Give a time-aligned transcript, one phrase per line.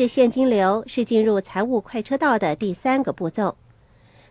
[0.00, 3.54] 制现金流是进入财务快车道的第三个步骤。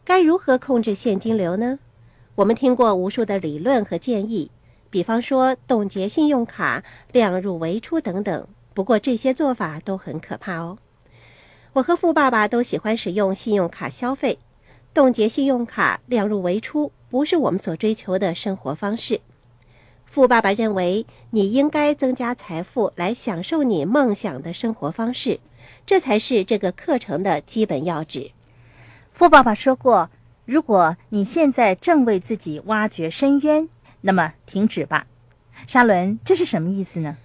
[0.03, 1.77] 该如何控制现金流呢？
[2.33, 4.49] 我们听过无数的理论和建议，
[4.89, 8.47] 比方说冻结信用卡、量入为出等等。
[8.73, 10.79] 不过这些做法都很可怕哦。
[11.73, 14.39] 我和富爸爸都喜欢使用信用卡消费，
[14.95, 19.21] 冻结信用卡、量入为出不是我们所追求的生活方式。
[20.07, 25.39] 富爸爸认为你应该增加财富来享受你梦想的生活方式，
[25.89, 28.29] 这才是这个课程的基本要旨。
[29.11, 30.11] 富爸爸说过。
[30.45, 33.67] 如果你现在正为自己挖掘深渊，
[34.01, 35.07] 那么停止吧，
[35.65, 37.17] 沙伦，这是什么意思呢？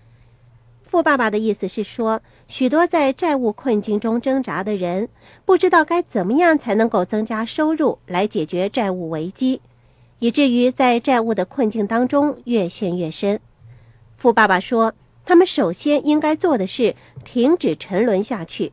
[0.83, 5.11] 富爸爸的意思是说，许多在债务困境中挣扎的人，
[5.45, 9.61] 不知道该怎么样才能够增加收入来解决债务危机，
[10.21, 13.41] 以至于在债务的困境当中越陷越深。
[14.17, 18.73] 富爸爸说，他们首先应该做的是停止沉沦下去，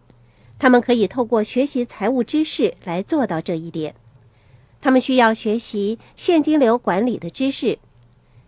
[0.59, 3.95] 他们可以透过学习财务知识来做到这一点。
[4.81, 7.79] 他们需要学习现金流管理的知识。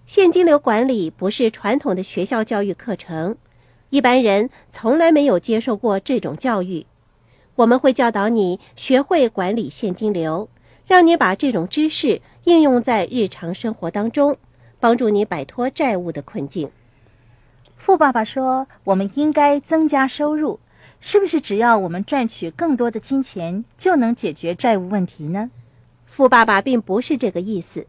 [0.05, 3.37] 现金流管理不是传统的学校教育课程，
[3.89, 6.85] 一般人从来没有接受过这种教育。
[7.55, 10.49] 我们会教导你学会管理现金流，
[10.85, 14.35] 让你把这种知识应用在日常生活当中，
[14.79, 16.69] 帮助你摆脱债务的困境。
[17.85, 20.61] 富爸爸说：“我们应该增加收入，
[21.01, 25.51] 是不是只要我们赚取更多的金钱，就能解决债务问题呢？”
[26.07, 27.85] 富爸爸并不是这个意思，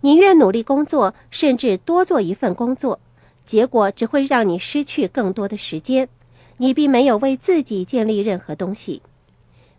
[0.00, 2.98] 你越努力工作，甚至多做一份工作，
[3.44, 6.08] 结果只会让你失去更多的时间，
[6.56, 9.02] 你并没有为自己建立任何东西。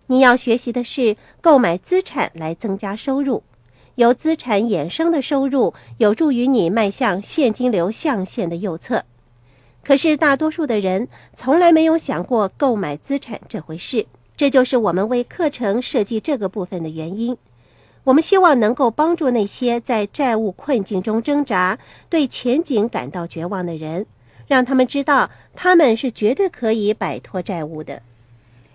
[0.05, 3.41] 你要学习的是购买资产来增加收入，
[3.95, 9.03] 由资产衍生的收入有助于你迈向现金流象限的右侧。
[9.87, 17.37] 可是大多数的人从来没有想过购买资产这回事，这就是我们为课程设计这个部分的原因。
[18.03, 24.05] 我们希望能够帮助那些在债务困境中挣扎、对前景感到绝望的人，
[24.45, 28.01] 让他们知道他们是绝对可以摆脱债务的。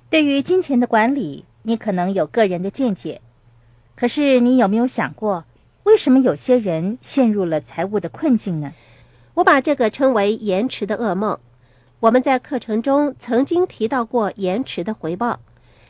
[0.08, 3.20] 对于金钱的管理，你可能有个人的见解，
[3.94, 5.44] 可是你有没有想过，
[5.84, 8.72] 为什么有些人陷入了财务的困境呢？
[9.34, 11.38] 我把这个称为延迟的噩梦。
[12.00, 15.40] 我们在课程中曾经提到过延迟的回报，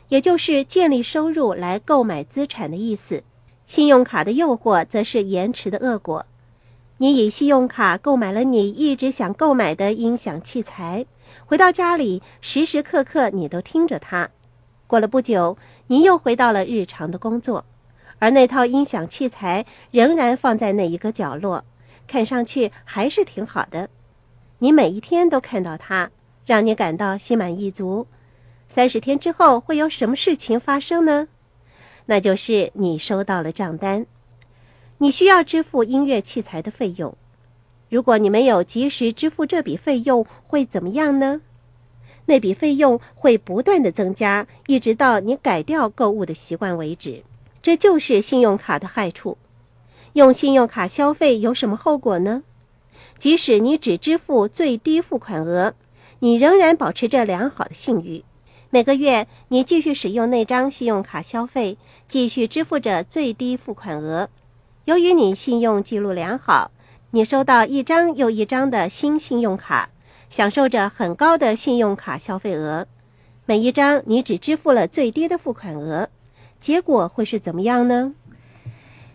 [0.09, 3.23] 也就是建立收入来购买资产的意思。
[3.65, 6.25] 信用卡的诱惑则是延迟的恶果。
[6.97, 11.05] 你以信用卡购买了你一直想购买的音响器材，
[11.45, 14.29] 回到家里时时刻刻你都听着它。
[14.85, 17.65] 过了不久，你又回到了日常的工作，
[18.19, 21.65] 而那套音响器材仍然放在那一个角落，
[22.07, 23.89] 看上去还是挺好的。
[24.59, 26.09] 你每一天都看到它，
[26.45, 28.07] 让你感到心满意足。
[28.69, 31.27] 三十天之后会有什么事情发生呢？
[32.05, 34.05] 那就是你收到了账单，
[34.97, 37.15] 你需要支付音乐器材的费用。
[37.89, 41.41] 如果你没有及时支付这笔费用，会怎么样呢？
[42.25, 47.23] 那笔费用会不断的增加，一直到你改掉购物的习惯为止。
[47.61, 49.37] 这就是信用卡的害处。
[50.13, 52.43] 用信用卡消费有什么后果呢？
[53.19, 55.73] 即使你只支付最低付款额，
[56.19, 58.23] 你仍然保持着良好的信誉。
[58.69, 61.77] 每个月你继续使用那张信用卡消费。
[62.09, 64.29] 继续支付着最低付款额。
[64.85, 66.69] 由于你信用记录良好，
[67.09, 69.89] 你收到一张又一张的新信用卡，
[70.29, 72.85] 享受着很高的信用卡消费额。
[73.47, 76.09] 每一张你只支付了最低的付款额，
[76.59, 78.13] 结果会是怎么样呢？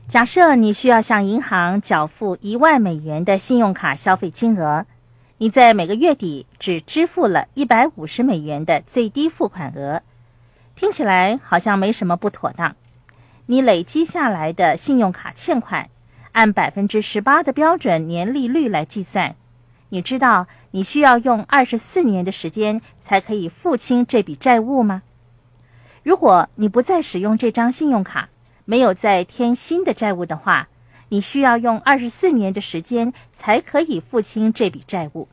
[0.08, 4.86] 假设你需要向银行缴付一万美元的信用卡消费金额，
[5.36, 10.00] 你在每个月底只支付了一百五十美元的最低付款额。
[10.74, 12.74] 听起来好像没什么不妥当。
[13.44, 15.90] 你累积下来的信用卡欠款，
[16.32, 19.36] 按百分之十八的标准年利率来计算，
[19.90, 25.02] 你知道你需要用二十四年的时间才可以付清这笔债务吗？
[26.02, 28.30] 如果你不再使用这张信用卡，
[28.70, 30.68] 没有再添新的债务的话，
[31.08, 35.26] 你需要用二十四年的时间才可以付清这笔债务。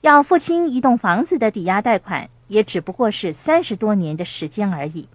[0.00, 2.30] 要付清一栋房子的抵押贷款。
[2.48, 5.08] 也只不过是三十多年的时间而已，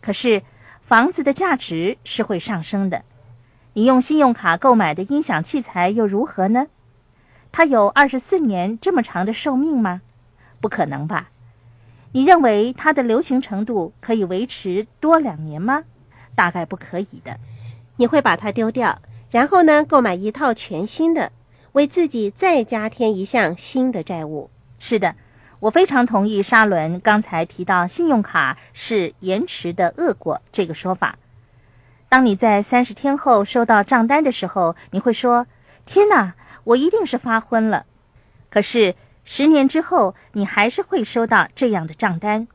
[0.00, 0.42] 可是
[0.80, 3.02] 房子的价值是会上升的。
[3.74, 6.68] 你用信用卡购买的音响器材又如何呢？
[7.50, 10.00] 它有二十四年这么长的寿命吗？
[10.62, 11.28] 不可能吧？
[12.12, 15.84] 你认为它的流行程度可以维持多两年吗？
[16.34, 17.38] 大概不可以的。
[17.96, 19.00] 你会把它丢掉，
[19.30, 21.32] 然后呢，购买一套全新的，
[21.72, 24.50] 为自己再加添一项新的债务。
[24.78, 25.14] 是的。
[25.60, 31.16] 我非常同意沙伦刚才提到信用卡是延迟的恶果这个说法。
[32.08, 35.46] 当你在三十天后收到账单的时候，你会说
[35.86, 36.34] ：“天哪，
[36.64, 37.86] 我一定是发昏了。”
[38.50, 42.48] 可是十年之后，你还是会收到这样的账单，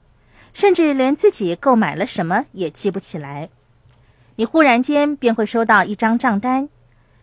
[0.53, 3.47] 甚至连自己购买了什么也记不起来。
[4.37, 6.69] 你忽然间便会收到一张账单，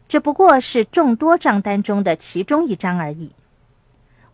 [0.07, 3.33] 这不过是众多账单中的其中一张而已。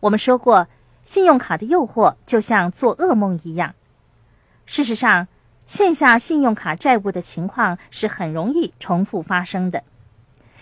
[0.01, 0.67] 我们说过。
[1.03, 3.73] 信用卡的诱惑就像做噩梦一样。
[4.65, 5.27] 事实上，
[5.65, 9.83] 欠下信用卡债务的情况是很容易重复发生的。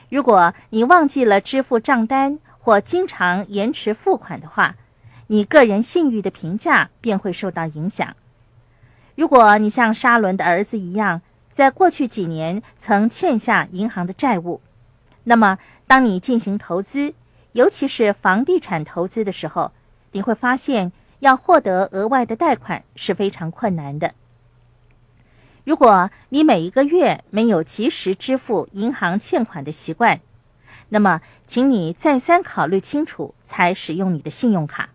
[0.09, 4.77] 如果你忘记了支付账单或经常延迟付款的话，
[5.27, 8.15] 你个人信誉的评价便会受到影响。
[9.15, 11.21] 如果你像沙伦的儿子一样，
[11.51, 14.61] 在过去几年曾欠下银行的债务，
[15.23, 15.57] 那么
[15.87, 17.13] 当你进行投资，
[17.51, 19.71] 尤其是房地产投资的时候，
[20.11, 24.13] 你会发现，要获得额外的贷款是非常困难的。
[25.65, 30.21] 如果你每一个月没有及时支付银行欠款的习惯，
[30.87, 34.89] 那么，请你再三考虑清楚，才使用你的信用卡。